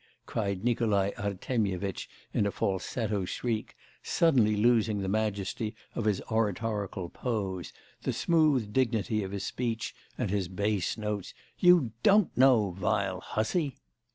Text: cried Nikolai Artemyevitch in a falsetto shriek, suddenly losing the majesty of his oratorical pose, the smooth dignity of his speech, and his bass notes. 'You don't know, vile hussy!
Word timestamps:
cried 0.25 0.63
Nikolai 0.63 1.11
Artemyevitch 1.15 2.09
in 2.33 2.47
a 2.47 2.51
falsetto 2.51 3.23
shriek, 3.23 3.75
suddenly 4.01 4.55
losing 4.55 4.97
the 5.03 5.07
majesty 5.07 5.75
of 5.93 6.05
his 6.05 6.23
oratorical 6.31 7.07
pose, 7.07 7.71
the 8.01 8.11
smooth 8.11 8.73
dignity 8.73 9.21
of 9.21 9.29
his 9.31 9.43
speech, 9.45 9.93
and 10.17 10.31
his 10.31 10.47
bass 10.47 10.97
notes. 10.97 11.35
'You 11.59 11.91
don't 12.01 12.35
know, 12.35 12.71
vile 12.71 13.19
hussy! 13.21 13.75